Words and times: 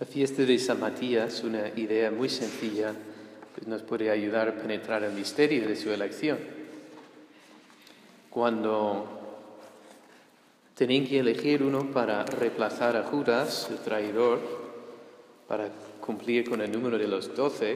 La 0.00 0.06
fiesta 0.06 0.44
de 0.44 0.56
San 0.60 0.78
Matías, 0.78 1.42
una 1.42 1.70
idea 1.70 2.12
muy 2.12 2.28
sencilla, 2.28 2.94
pues 3.52 3.66
nos 3.66 3.82
puede 3.82 4.10
ayudar 4.10 4.48
a 4.48 4.54
penetrar 4.54 5.02
el 5.02 5.10
misterio 5.12 5.66
de 5.66 5.74
su 5.74 5.90
elección. 5.90 6.38
Cuando 8.30 9.08
tenían 10.76 11.04
que 11.04 11.18
elegir 11.18 11.64
uno 11.64 11.90
para 11.90 12.24
reemplazar 12.24 12.96
a 12.96 13.02
Judas, 13.02 13.66
el 13.72 13.78
traidor, 13.78 14.38
para 15.48 15.68
cumplir 16.00 16.48
con 16.48 16.60
el 16.60 16.70
número 16.70 16.96
de 16.96 17.08
los 17.08 17.34
doce, 17.34 17.74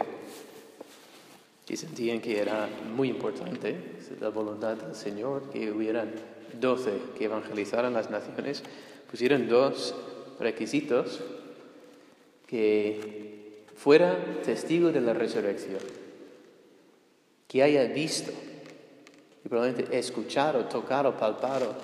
y 1.69 1.77
sentían 1.77 2.21
que 2.21 2.39
era 2.39 2.69
muy 2.95 3.09
importante, 3.09 3.97
la 4.21 4.29
voluntad 4.29 4.77
del 4.77 4.95
Señor, 4.95 5.51
que 5.51 5.73
hubieran 5.73 6.13
doce 6.61 6.93
que 7.19 7.25
evangelizaran 7.25 7.95
las 7.95 8.11
naciones, 8.11 8.63
pusieron 9.11 9.49
dos 9.49 9.93
requisitos 10.39 11.21
que 12.53 13.65
fuera 13.75 14.43
testigo 14.45 14.93
de 14.93 15.01
la 15.01 15.15
resurrección, 15.15 15.81
que 17.49 17.63
haya 17.63 17.85
visto 17.85 18.31
y 19.43 19.49
probablemente 19.49 19.99
escuchado, 19.99 20.67
tocado, 20.67 21.17
palpado 21.17 21.75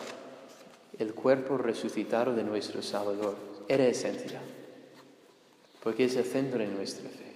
el 0.99 1.15
cuerpo 1.15 1.57
resucitado 1.57 2.35
de 2.35 2.45
nuestro 2.45 2.83
Salvador. 2.83 3.35
Era 3.67 3.87
esencial, 3.87 4.43
porque 5.83 6.05
es 6.05 6.17
el 6.17 6.25
centro 6.25 6.59
de 6.59 6.67
nuestra 6.67 7.09
fe. 7.09 7.33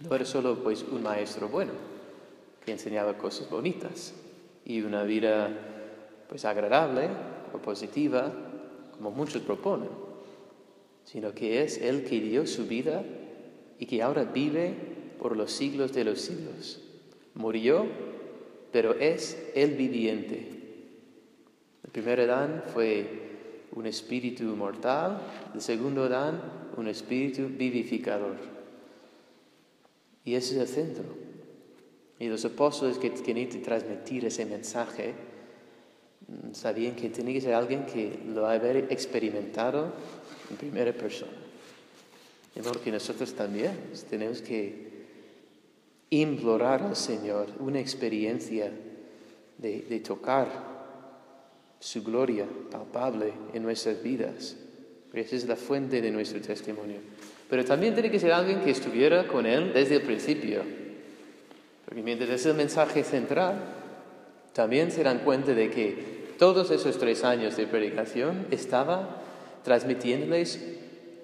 No 0.00 0.12
era 0.12 0.24
solo 0.24 0.64
pues 0.64 0.82
un 0.82 1.04
maestro 1.04 1.48
bueno, 1.48 1.74
que 2.66 2.72
enseñaba 2.72 3.16
cosas 3.18 3.48
bonitas 3.48 4.14
y 4.64 4.82
una 4.82 5.04
vida 5.04 5.48
pues 6.28 6.44
agradable 6.44 7.08
o 7.54 7.58
positiva, 7.58 8.32
como 8.96 9.12
muchos 9.12 9.42
proponen 9.42 10.11
sino 11.04 11.34
que 11.34 11.62
es 11.62 11.78
Él 11.78 12.04
que 12.04 12.20
dio 12.20 12.46
su 12.46 12.66
vida 12.66 13.04
y 13.78 13.86
que 13.86 14.02
ahora 14.02 14.24
vive 14.24 14.74
por 15.18 15.36
los 15.36 15.52
siglos 15.52 15.92
de 15.92 16.04
los 16.04 16.20
siglos. 16.20 16.80
Murió, 17.34 17.86
pero 18.70 18.94
es 18.94 19.50
el 19.54 19.76
viviente. 19.76 20.48
El 21.84 21.90
primer 21.90 22.20
Adán 22.20 22.62
fue 22.72 23.06
un 23.72 23.86
espíritu 23.86 24.44
mortal, 24.44 25.20
el 25.54 25.60
segundo 25.60 26.04
Adán 26.04 26.62
un 26.76 26.88
espíritu 26.88 27.48
vivificador. 27.48 28.36
Y 30.24 30.34
ese 30.34 30.54
es 30.54 30.60
el 30.60 30.68
centro. 30.68 31.04
Y 32.18 32.28
los 32.28 32.44
apóstoles 32.44 32.98
que 32.98 33.10
tenían 33.10 33.48
que 33.48 33.58
transmitir 33.58 34.24
ese 34.24 34.46
mensaje 34.46 35.14
sabían 36.52 36.94
que 36.94 37.08
tenía 37.08 37.34
que 37.34 37.40
ser 37.40 37.54
alguien 37.54 37.86
que 37.86 38.18
lo 38.26 38.46
había 38.46 38.78
experimentado 38.78 39.92
en 40.50 40.56
primera 40.56 40.92
persona. 40.92 41.32
De 42.54 42.62
modo 42.62 42.80
que 42.82 42.92
nosotros 42.92 43.32
también 43.34 43.72
tenemos 44.10 44.42
que 44.42 44.92
implorar 46.10 46.82
al 46.82 46.96
Señor 46.96 47.48
una 47.58 47.80
experiencia 47.80 48.70
de, 49.56 50.00
tocar 50.00 50.48
su 51.80 52.02
gloria 52.02 52.46
palpable 52.70 53.32
en 53.54 53.62
nuestras 53.62 54.02
vidas. 54.02 54.56
Esa 55.12 55.36
es 55.36 55.46
la 55.46 55.56
fuente 55.56 56.00
de 56.02 56.10
nuestro 56.10 56.40
testimonio. 56.40 56.98
Pero 57.48 57.64
también 57.64 57.94
tiene 57.94 58.10
que 58.10 58.20
ser 58.20 58.32
alguien 58.32 58.60
que 58.60 58.70
estuviera 58.70 59.26
con 59.26 59.46
Él 59.46 59.72
desde 59.72 59.96
el 59.96 60.02
principio. 60.02 60.62
Porque 61.84 62.02
mientras 62.02 62.30
es 62.30 62.46
el 62.46 62.54
mensaje 62.54 63.04
central, 63.04 63.56
también 64.52 64.90
se 64.90 65.02
dan 65.02 65.20
cuenta 65.20 65.54
de 65.54 65.70
que 65.70 66.21
todos 66.38 66.70
esos 66.70 66.98
tres 66.98 67.24
años 67.24 67.56
de 67.56 67.66
predicación 67.66 68.46
estaba 68.50 69.22
transmitiéndoles 69.64 70.60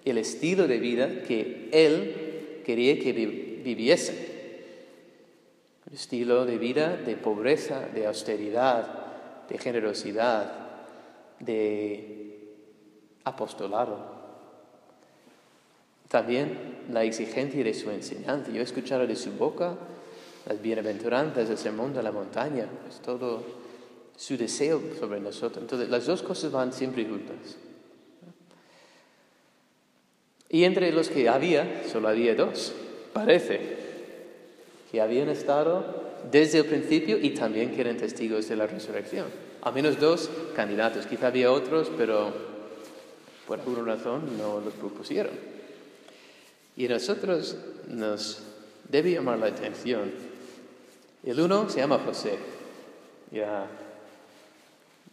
el 0.05 0.19
estilo 0.19 0.67
de 0.67 0.79
vida 0.79 1.23
que 1.23 1.69
Él 1.73 2.63
quería 2.65 2.99
que 2.99 3.13
viviesen. 3.13 4.17
Un 5.87 5.95
estilo 5.95 6.45
de 6.45 6.59
vida 6.59 6.97
de 6.97 7.17
pobreza, 7.17 7.89
de 7.95 8.07
austeridad, 8.07 9.47
de 9.49 9.59
generosidad, 9.59 10.53
de 11.41 12.41
apostolado. 13.25 14.19
También 16.09 16.79
la 16.91 17.05
exigencia 17.05 17.63
de 17.63 17.75
su 17.75 17.91
enseñanza. 17.91 18.51
Yo 18.51 18.61
he 18.61 18.65
escuchado 18.65 19.07
de 19.07 19.17
su 19.17 19.33
boca 19.33 19.77
las 20.47 20.61
bienaventuranzas 20.63 21.49
del 21.49 21.59
sermón 21.59 21.93
de 21.93 22.03
la 22.03 22.13
montaña, 22.13 22.67
es 22.89 23.01
todo 23.01 23.43
su 24.19 24.37
deseo 24.37 24.83
sobre 24.99 25.21
nosotros. 25.21 25.63
Entonces, 25.63 25.89
las 25.89 26.05
dos 26.05 26.23
cosas 26.23 26.51
van 26.51 26.73
siempre 26.73 27.05
juntas. 27.07 27.57
Y 30.51 30.65
entre 30.65 30.91
los 30.91 31.09
que 31.09 31.29
había, 31.29 31.85
solo 31.91 32.09
había 32.09 32.35
dos, 32.35 32.73
parece, 33.13 33.61
que 34.91 35.01
habían 35.01 35.29
estado 35.29 36.09
desde 36.33 36.59
el 36.59 36.65
principio 36.65 37.17
y 37.17 37.31
también 37.31 37.71
que 37.71 37.81
eran 37.81 37.97
testigos 37.97 38.49
de 38.49 38.57
la 38.57 38.67
resurrección. 38.67 39.27
Al 39.63 39.73
menos 39.73 40.01
dos 40.01 40.29
candidatos, 40.57 41.07
quizá 41.07 41.29
había 41.29 41.53
otros, 41.53 41.89
pero 41.97 42.33
por 43.47 43.61
alguna 43.61 43.95
razón 43.95 44.37
no 44.37 44.61
los 44.61 44.75
propusieron. 44.75 45.33
Y 46.77 46.87
a 46.87 46.89
nosotros 46.89 47.57
nos 47.87 48.43
debe 48.89 49.13
llamar 49.13 49.39
la 49.39 49.47
atención. 49.47 50.11
El 51.23 51.41
uno 51.41 51.69
se 51.71 51.79
llama 51.79 52.01
José. 52.05 52.37
Ya, 53.31 53.69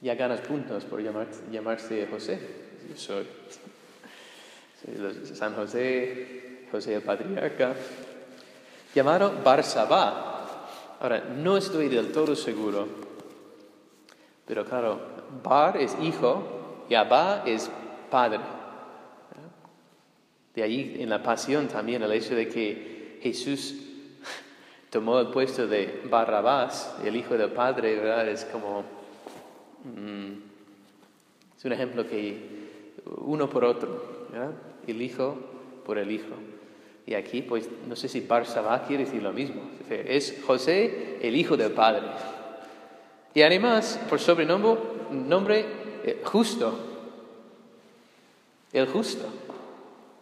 ya 0.01 0.15
ganas 0.15 0.41
puntos 0.41 0.85
por 0.85 1.01
llamarse 1.01 2.07
José. 2.07 2.39
Yo 2.89 2.95
soy 2.97 3.25
San 5.33 5.55
José, 5.55 6.67
José 6.71 6.95
el 6.95 7.01
Patriarca, 7.01 7.73
llamaron 8.93 9.43
Barsabá. 9.43 10.31
Ahora, 10.99 11.21
no 11.35 11.57
estoy 11.57 11.89
del 11.89 12.11
todo 12.11 12.35
seguro, 12.35 12.87
pero 14.45 14.65
claro, 14.65 14.99
Bar 15.43 15.77
es 15.77 15.95
hijo 16.01 16.85
y 16.89 16.95
Abba 16.95 17.43
es 17.45 17.69
padre. 18.09 18.39
De 20.53 20.63
ahí 20.63 20.97
en 20.99 21.09
la 21.09 21.21
pasión 21.21 21.67
también 21.67 22.01
el 22.01 22.11
hecho 22.13 22.33
de 22.33 22.47
que 22.47 23.19
Jesús 23.21 23.75
tomó 24.89 25.19
el 25.19 25.27
puesto 25.27 25.67
de 25.67 26.03
Barrabás, 26.09 26.95
el 27.03 27.15
hijo 27.15 27.37
del 27.37 27.51
padre. 27.51 28.31
Es 28.31 28.45
como... 28.45 28.94
Mm, 29.85 30.33
es 31.57 31.65
un 31.65 31.71
ejemplo 31.71 32.07
que 32.07 32.37
uno 33.17 33.49
por 33.49 33.63
otro, 33.63 34.27
¿verdad? 34.31 34.53
el 34.87 35.01
hijo 35.01 35.37
por 35.85 35.97
el 35.97 36.11
hijo. 36.11 36.33
Y 37.05 37.13
aquí, 37.13 37.43
pues, 37.43 37.69
no 37.87 37.95
sé 37.95 38.07
si 38.07 38.21
Barsabá 38.21 38.85
quiere 38.87 39.05
decir 39.05 39.21
lo 39.21 39.31
mismo. 39.31 39.61
Es 39.89 40.41
José, 40.45 41.19
el 41.21 41.35
hijo 41.35 41.55
del 41.55 41.71
Padre. 41.71 42.01
Y 43.35 43.43
además, 43.43 43.99
por 44.09 44.19
sobrenombre, 44.19 44.75
nombre 45.11 45.65
eh, 46.03 46.21
justo. 46.23 46.79
El 48.73 48.87
justo. 48.87 49.27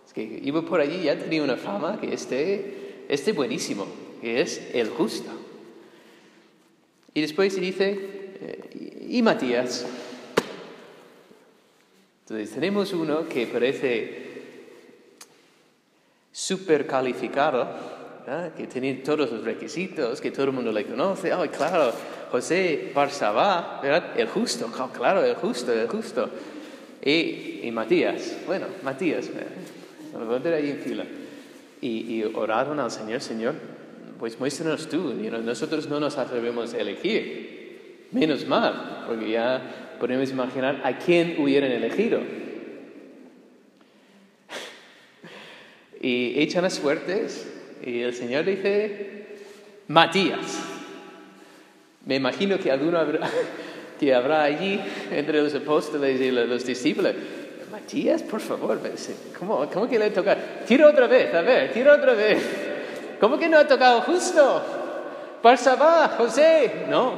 Es 0.05 0.13
que 0.13 0.41
iba 0.43 0.61
por 0.61 0.81
allí, 0.81 1.03
ya 1.03 1.17
tenía 1.17 1.41
una 1.41 1.55
fama 1.55 1.99
que 2.01 2.13
este, 2.13 3.05
este 3.07 3.31
buenísimo, 3.31 3.87
que 4.19 4.41
es 4.41 4.69
el 4.73 4.89
justo. 4.89 5.31
Y 7.13 7.21
después 7.21 7.55
dice, 7.55 7.91
eh, 8.41 8.69
y 9.09 9.21
Matías. 9.21 9.85
Entonces 12.21 12.51
tenemos 12.51 12.93
uno 12.93 13.27
que 13.27 13.47
parece 13.47 14.23
super 16.31 16.87
calificado, 16.87 17.67
que 18.55 18.67
tiene 18.67 18.95
todos 18.95 19.31
los 19.31 19.43
requisitos, 19.43 20.21
que 20.21 20.31
todo 20.31 20.45
el 20.45 20.51
mundo 20.53 20.71
le 20.71 20.85
conoce. 20.85 21.33
Oh, 21.33 21.45
claro, 21.51 21.91
José 22.31 22.91
Barsabá, 22.95 23.79
¿verdad? 23.83 24.17
El 24.17 24.27
justo, 24.27 24.71
claro, 24.93 25.23
el 25.23 25.35
justo, 25.35 25.73
el 25.73 25.87
justo. 25.87 26.29
Y, 27.03 27.69
Matías, 27.71 28.37
bueno, 28.47 28.67
Matías, 28.81 29.29
lo 30.13 30.25
a 30.25 30.55
ahí 30.55 30.69
en 30.69 30.77
fila. 30.77 31.05
Y, 31.81 32.15
y, 32.15 32.23
oraron 32.23 32.79
al 32.79 32.89
Señor, 32.89 33.19
Señor, 33.21 33.55
pues 34.17 34.39
muéstranos 34.39 34.87
tú, 34.87 35.13
nosotros 35.13 35.89
no 35.89 35.99
nos 35.99 36.17
atrevemos 36.17 36.73
a 36.73 36.77
elegir. 36.77 37.62
Menos 38.13 38.47
mal, 38.47 39.03
porque 39.07 39.31
ya 39.31 39.95
podemos 39.99 40.29
imaginar 40.29 40.81
a 40.83 40.97
quién 40.97 41.35
hubieran 41.39 41.71
elegido. 41.71 42.21
y 46.03 46.33
echan 46.41 46.63
las 46.63 46.73
suertes 46.73 47.47
y 47.81 48.01
el 48.01 48.13
Señor 48.13 48.43
dice, 48.43 49.25
Matías. 49.87 50.59
Me 52.05 52.15
imagino 52.15 52.59
que 52.59 52.69
alguno 52.69 52.99
habrá, 52.99 53.21
que 53.99 54.13
habrá 54.13 54.43
allí 54.43 54.81
entre 55.09 55.41
los 55.41 55.55
apóstoles 55.55 56.19
y 56.19 56.29
los, 56.29 56.65
discípulos. 56.65 57.13
Matías, 57.71 58.21
por 58.21 58.41
favor, 58.41 58.79
¿cómo, 59.39 59.67
¿cómo 59.71 59.89
que 59.89 59.97
le 59.97 60.11
toca? 60.11 60.37
Tira 60.67 60.89
otra 60.89 61.07
vez, 61.07 61.33
a 61.33 61.41
ver, 61.41 61.71
tira 61.71 61.95
otra 61.95 62.13
vez. 62.13 62.43
¿Cómo 63.21 63.39
que 63.39 63.47
no 63.47 63.57
ha 63.57 63.65
tocado 63.65 64.01
justo? 64.01 64.61
Barsabá, 65.41 66.09
José. 66.17 66.85
No, 66.89 67.13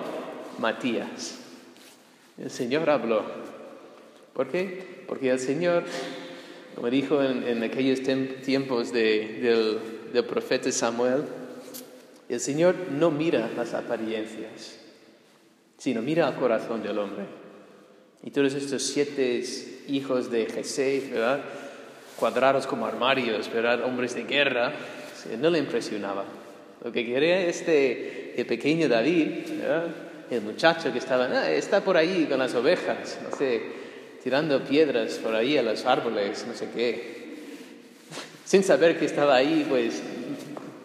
como 6.75 6.89
dijo 6.89 7.23
en, 7.23 7.63
aquellos 7.63 8.01
tiempos 8.43 8.91
del, 8.91 9.79
profeta 10.27 10.71
Samuel, 10.71 11.23
el 12.27 12.39
Señor 12.39 12.75
no 12.91 13.11
mira 13.11 13.49
las 13.55 13.73
apariencias, 13.73 14.79
sino 15.77 16.01
mira 16.01 16.27
al 16.27 16.35
corazón 16.35 16.83
del 16.83 16.97
hombre. 16.97 17.25
Y 18.23 18.31
todos 18.31 18.53
estos 18.55 18.83
siete 18.83 19.43
hijos 19.87 20.31
de 20.31 20.47
Jesé, 20.47 21.09
¿verdad? 21.11 21.41
Cuadrados 22.17 22.65
como 22.65 22.87
armarios, 22.87 23.51
¿verdad? 23.53 23.83
Hombres 23.85 24.15
de 24.15 24.23
guerra, 24.23 24.73
no 25.39 25.49
le 25.49 25.59
impresionaba. 25.59 26.25
Lo 26.83 26.91
que 26.91 27.05
quería 27.05 27.47
este, 27.47 28.39
el 28.39 28.45
pequeño 28.45 28.89
David, 28.89 29.29
el 30.29 30.41
muchacho 30.41 30.91
que 30.91 30.99
estaba, 30.99 31.25
ah, 31.25 31.51
está 31.51 31.83
por 31.83 31.97
ahí 31.97 32.25
con 32.25 32.39
las 32.39 32.53
ovejas, 32.55 33.19
no 33.29 33.35
sé, 33.37 33.61
tirando 34.23 34.63
piedras 34.63 35.15
por 35.15 35.35
ahí 35.35 35.57
a 35.57 35.63
los 35.63 35.85
árboles, 35.85 36.45
no 36.47 36.53
sé 36.53 36.69
qué. 36.75 37.25
Sin 38.45 38.63
saber 38.63 38.97
que 38.97 39.05
estaba 39.05 39.35
ahí, 39.35 39.65
pues, 39.69 40.01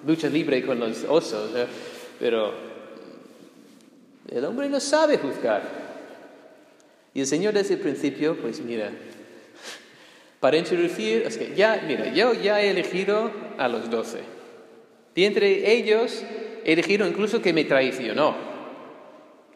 lucha 0.07 0.29
libre 0.29 0.65
con 0.65 0.79
los 0.81 1.05
osos, 1.05 1.51
pero 2.19 2.55
el 4.31 4.45
hombre 4.45 4.69
no 4.69 4.81
sabe 4.81 5.19
juzgar. 5.19 5.63
Y 7.13 7.21
el 7.21 7.27
Señor 7.27 7.55
desde 7.55 7.75
el 7.75 7.81
principio, 7.81 8.37
pues 8.37 8.61
mira, 8.61 8.91
para 10.41 10.57
introducir, 10.57 11.23
es 11.27 11.37
que 11.37 11.55
ya, 11.55 11.83
mira, 11.87 12.13
yo 12.13 12.35
ya 12.35 12.63
he 12.63 12.71
elegido 12.71 13.31
a 13.59 13.69
los 13.69 13.91
doce. 13.91 14.21
Y 15.15 15.25
entre 15.25 15.73
ellos 15.73 16.23
he 16.65 16.73
elegido 16.73 17.07
incluso 17.07 17.43
que 17.43 17.53
me 17.53 17.65
traicionó. 17.65 18.50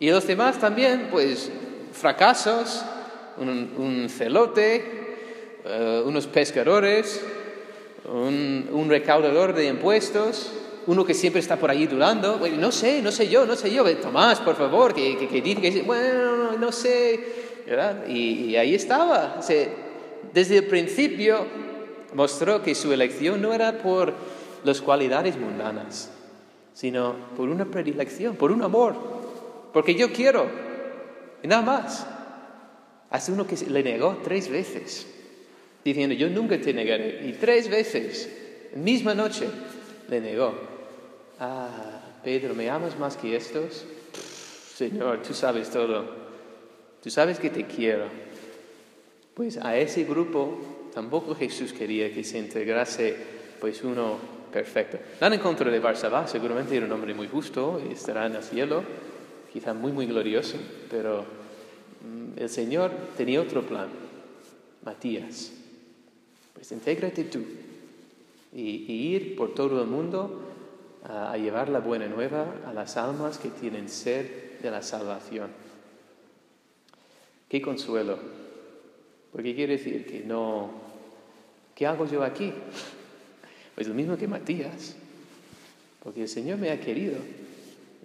Y 0.00 0.10
los 0.10 0.26
demás 0.26 0.58
también, 0.58 1.08
pues, 1.10 1.50
fracasos, 1.92 2.84
un, 3.38 4.08
celote, 4.08 4.84
eh, 5.64 6.02
unos 6.04 6.26
pescadores, 6.26 7.24
un, 8.04 8.86
recaudador 8.88 9.54
de 9.54 9.66
impuestos, 9.66 10.52
uno 10.86 11.04
que 11.04 11.14
siempre 11.14 11.40
está 11.40 11.56
por 11.56 11.70
ahí 11.70 11.86
durando. 11.86 12.40
no 12.58 12.72
sé, 12.72 13.00
no 13.00 13.10
sé 13.10 13.28
yo, 13.28 13.46
no 13.46 13.56
sé 13.56 13.72
yo. 13.72 13.84
Tomás, 13.96 14.40
por 14.40 14.56
favor, 14.56 14.92
que, 14.92 15.16
que, 15.16 15.28
que 15.28 15.40
dice 15.40 15.60
que, 15.60 15.82
bueno, 15.82 16.52
no 16.58 16.72
sé. 16.72 17.44
Y, 18.08 18.56
ahí 18.56 18.74
estaba. 18.74 19.40
desde 20.32 20.58
el 20.58 20.66
principio 20.66 21.46
mostró 22.12 22.62
que 22.62 22.74
su 22.74 22.92
elección 22.92 23.40
no 23.40 23.52
era 23.52 23.78
por 23.78 24.12
las 24.64 24.80
cualidades 24.80 25.36
mundanas, 25.38 26.10
sino 26.74 27.14
por 27.36 27.48
una 27.48 27.64
predilección, 27.64 28.36
por 28.36 28.52
un 28.52 28.62
amor, 28.62 28.94
porque 29.74 29.94
yo 29.94 30.10
quiero, 30.12 30.48
y 31.42 31.48
nada 31.48 31.62
más. 31.62 32.06
Hace 33.10 33.30
uno 33.30 33.46
que 33.46 33.56
le 33.56 33.82
negó 33.82 34.20
tres 34.24 34.48
veces, 34.48 35.06
diciendo, 35.84 36.16
yo 36.16 36.28
nunca 36.28 36.60
te 36.60 36.72
negaré. 36.72 37.28
Y 37.28 37.32
tres 37.34 37.68
veces, 37.68 38.28
misma 38.74 39.14
noche, 39.14 39.46
le 40.08 40.20
negó. 40.20 40.54
Ah, 41.38 42.00
Pedro, 42.24 42.54
¿me 42.54 42.68
amas 42.70 42.98
más 42.98 43.16
que 43.16 43.36
estos? 43.36 43.84
Señor, 44.74 45.22
tú 45.22 45.32
sabes 45.32 45.70
todo. 45.70 46.04
Tú 47.02 47.10
sabes 47.10 47.38
que 47.38 47.50
te 47.50 47.66
quiero. 47.66 48.06
Pues 49.34 49.58
a 49.58 49.76
ese 49.76 50.04
grupo 50.04 50.90
tampoco 50.92 51.34
Jesús 51.34 51.72
quería 51.72 52.12
que 52.12 52.24
se 52.24 52.38
integrase 52.38 53.16
pues 53.60 53.84
uno 53.84 54.18
perfecto. 54.52 54.98
Nada 55.20 55.34
en 55.34 55.40
contra 55.40 55.70
de 55.70 55.78
Barsabá, 55.78 56.26
seguramente 56.26 56.76
era 56.76 56.86
un 56.86 56.92
hombre 56.92 57.14
muy 57.14 57.28
justo 57.28 57.80
y 57.88 57.92
estará 57.92 58.26
en 58.26 58.36
el 58.36 58.42
cielo, 58.42 58.82
quizá 59.54 59.72
muy, 59.72 59.92
muy 59.92 60.06
glorioso, 60.06 60.56
pero 60.90 61.20
mm, 61.20 62.40
el 62.40 62.50
Señor 62.50 62.90
tenía 63.16 63.40
otro 63.40 63.62
plan. 63.62 63.88
Matías, 64.84 65.52
pues 66.52 66.70
intégrate 66.72 67.24
tú 67.24 67.42
y, 68.52 69.14
ir 69.14 69.36
por 69.36 69.54
todo 69.54 69.80
el 69.80 69.86
mundo 69.86 70.42
a, 71.04 71.38
llevar 71.38 71.68
la 71.68 71.78
buena 71.78 72.08
nueva 72.08 72.52
a 72.66 72.74
las 72.74 72.96
almas 72.96 73.38
que 73.38 73.48
tienen 73.48 73.88
sed 73.88 74.60
de 74.60 74.70
la 74.70 74.82
salvación. 74.82 75.50
Qué 77.48 77.62
consuelo. 77.62 78.18
Porque 79.30 79.54
quiere 79.54 79.76
decir 79.76 80.04
que 80.04 80.20
no, 80.20 80.70
¿qué 81.76 81.86
hago 81.86 82.06
yo 82.06 82.24
aquí? 82.24 82.52
Pues 83.74 83.88
lo 83.88 83.94
mismo 83.94 84.16
que 84.16 84.28
Matías. 84.28 84.94
Porque 86.00 86.22
el 86.22 86.28
Señor 86.28 86.58
me 86.58 86.70
ha 86.70 86.80
querido. 86.80 87.16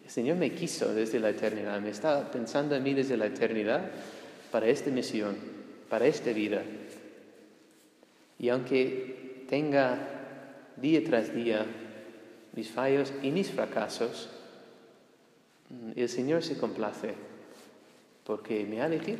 El 0.09 0.13
Señor 0.13 0.37
me 0.37 0.51
quiso 0.55 0.91
desde 0.91 1.19
la 1.19 1.29
eternidad. 1.29 1.79
Me 1.79 1.91
está 1.91 2.31
pensando 2.31 2.75
en 2.75 2.81
mí 2.81 2.95
desde 2.95 3.15
la 3.15 3.27
eternidad 3.27 3.91
para 4.51 4.65
esta 4.65 4.89
misión, 4.89 5.35
para 5.87 6.07
esta 6.07 6.31
vida. 6.33 6.63
Y 8.39 8.49
aunque 8.49 9.45
tenga 9.47 9.99
día 10.77 11.03
tras 11.03 11.31
día 11.31 11.63
mis 12.55 12.71
fallos 12.71 13.13
y 13.21 13.29
mis 13.29 13.51
fracasos, 13.51 14.29
el 15.95 16.09
Señor 16.09 16.41
se 16.41 16.57
complace 16.57 17.13
porque 18.23 18.65
me 18.65 18.81
ha 18.81 18.87
elegido. 18.87 19.19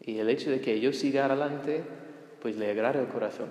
Y 0.00 0.16
el 0.16 0.30
hecho 0.30 0.50
de 0.50 0.62
que 0.62 0.80
yo 0.80 0.94
siga 0.94 1.26
adelante, 1.26 1.82
pues 2.40 2.56
le 2.56 2.70
agrada 2.70 3.02
el 3.02 3.08
corazón. 3.08 3.50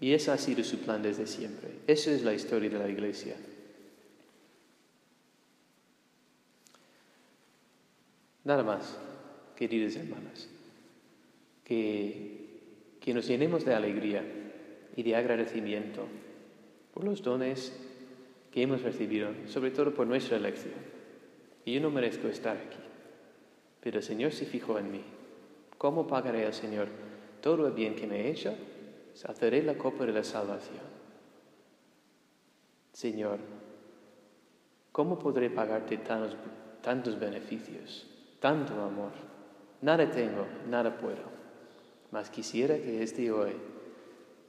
Y 0.00 0.12
ese 0.12 0.32
ha 0.32 0.38
sido 0.38 0.64
su 0.64 0.78
plan 0.80 1.04
desde 1.04 1.28
siempre. 1.28 1.68
Esa 1.86 2.10
es 2.10 2.24
la 2.24 2.34
historia 2.34 2.68
de 2.70 2.78
la 2.80 2.88
iglesia. 2.88 3.36
Nada 8.48 8.62
más, 8.62 8.96
queridos 9.56 9.94
hermanos, 9.96 10.48
que, 11.64 12.96
que 12.98 13.12
nos 13.12 13.28
llenemos 13.28 13.62
de 13.66 13.74
alegría 13.74 14.24
y 14.96 15.02
de 15.02 15.14
agradecimiento 15.14 16.06
por 16.94 17.04
los 17.04 17.22
dones 17.22 17.78
que 18.50 18.62
hemos 18.62 18.80
recibido, 18.80 19.28
sobre 19.48 19.70
todo 19.70 19.92
por 19.92 20.06
nuestra 20.06 20.38
elección. 20.38 20.72
Y 21.66 21.74
yo 21.74 21.82
no 21.82 21.90
merezco 21.90 22.26
estar 22.28 22.56
aquí. 22.56 22.78
Pero 23.82 23.98
el 23.98 24.02
Señor 24.02 24.32
se 24.32 24.46
fijó 24.46 24.78
en 24.78 24.92
mí. 24.92 25.02
¿Cómo 25.76 26.06
pagaré 26.06 26.46
al 26.46 26.54
Señor 26.54 26.88
todo 27.42 27.66
el 27.66 27.74
bien 27.74 27.96
que 27.96 28.06
me 28.06 28.22
he 28.22 28.30
hecho? 28.30 28.54
Saltaré 29.12 29.62
la 29.62 29.76
copa 29.76 30.06
de 30.06 30.12
la 30.12 30.24
salvación. 30.24 30.86
Señor, 32.94 33.40
¿cómo 34.90 35.18
podré 35.18 35.50
pagarte 35.50 35.98
tantos, 35.98 36.34
tantos 36.80 37.20
beneficios, 37.20 38.06
tanto 38.40 38.72
amor? 38.74 39.12
Nada 39.82 40.10
tengo, 40.10 40.46
nada 40.68 40.96
puedo. 40.96 41.38
Mas 42.10 42.30
quisiera 42.30 42.76
que 42.76 43.02
este 43.02 43.30
hoy, 43.30 43.52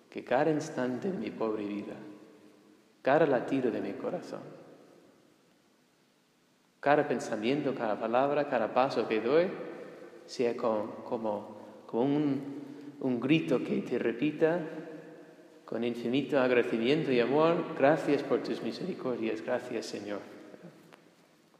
que 0.09 0.23
cada 0.23 0.51
instante 0.51 1.11
de 1.11 1.17
mi 1.17 1.29
pobre 1.29 1.65
vida, 1.65 1.95
cada 3.01 3.25
latido 3.25 3.69
de 3.69 3.81
mi 3.81 3.93
corazón, 3.93 4.41
cada 6.79 7.07
pensamiento, 7.07 7.75
cada 7.75 7.99
palabra, 7.99 8.47
cada 8.47 8.73
paso 8.73 9.07
que 9.07 9.19
doy, 9.19 9.47
sea 10.25 10.55
como, 10.55 11.57
un, 11.91 13.19
grito 13.19 13.63
que 13.63 13.81
te 13.81 13.99
repita 13.99 14.61
con 15.65 15.83
infinito 15.83 16.39
agradecimiento 16.39 17.11
y 17.11 17.19
amor, 17.19 17.75
gracias 17.77 18.23
por 18.23 18.41
tus 18.41 18.63
misericordias, 18.63 19.41
gracias 19.41 19.85
Señor. 19.85 20.19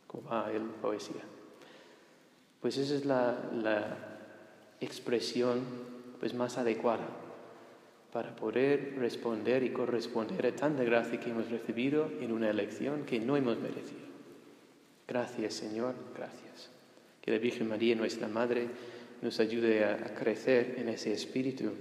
Como 0.07 0.29
va 0.29 0.51
el 0.51 0.63
poesía. 0.63 1.38
Pues 2.61 2.77
esa 2.77 2.95
es 2.95 3.05
la, 3.05 3.49
la 3.53 3.97
expresión 4.81 5.61
pues, 6.19 6.33
más 6.33 6.57
adecuada 6.57 7.07
para 8.11 8.35
poder 8.35 8.95
responder 8.97 9.63
y 9.63 9.69
corresponder 9.69 10.47
a 10.47 10.55
tanta 10.55 10.83
gracia 10.83 11.19
que 11.19 11.29
hemos 11.29 11.49
recibido 11.49 12.09
en 12.19 12.31
una 12.31 12.49
elección 12.49 13.05
que 13.05 13.19
no 13.19 13.37
hemos 13.37 13.59
merecido. 13.59 14.09
Gracias, 15.07 15.53
Señor, 15.53 15.93
gracias. 16.15 16.69
Que 17.21 17.31
la 17.31 17.37
Virgen 17.37 17.67
María, 17.67 17.95
nuestra 17.95 18.27
Madre, 18.27 18.67
nos 19.21 19.39
ayude 19.39 19.83
a, 19.83 20.15
crecer 20.15 20.75
en 20.77 20.89
ese 20.89 21.13
espíritu 21.13 21.71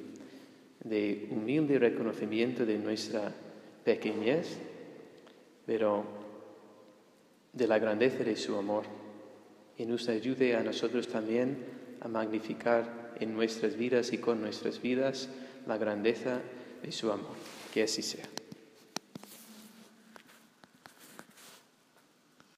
de 0.83 1.29
humilde 1.31 1.79
reconocimiento 1.79 2.67
de 2.67 2.79
nuestra 2.79 3.33
pequeñez, 3.85 4.59
pero 5.67 6.05
de 7.53 7.67
la 7.67 7.79
grandeza 7.79 8.25
de 8.25 8.37
su 8.37 8.57
amor. 8.57 8.85
Y 9.79 9.87
nos 9.87 10.09
ayude 10.09 10.57
a 10.57 10.63
nosotros 10.63 11.09
también 11.09 11.57
a 12.01 12.09
magnificar 12.09 13.15
en 13.21 13.35
nuestras 13.35 13.77
vidas 13.77 14.13
y 14.13 14.19
con 14.19 14.41
nuestras 14.41 14.83
vidas 14.83 15.29
la 15.67 15.79
grandeza 15.79 16.41
de 16.83 16.93
su 16.93 17.11
amor. 17.11 17.37
Que 17.73 17.85
así 17.85 18.03
sea. 18.03 18.38